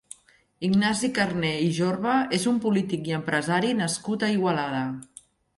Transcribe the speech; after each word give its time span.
Ignasi 0.67 1.09
Carner 1.17 1.51
i 1.65 1.67
Jorba 1.79 2.15
és 2.39 2.49
un 2.53 2.57
polític 2.65 3.13
i 3.13 3.15
empresari 3.21 3.73
nascut 3.85 4.27
a 4.29 4.35
Igualada. 4.39 4.85